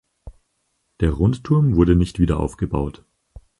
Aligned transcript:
Der 0.99 1.11
Rundturm 1.11 1.75
wurde 1.75 1.95
nicht 1.95 2.17
wieder 2.17 2.39
aufgebaut. 2.39 3.05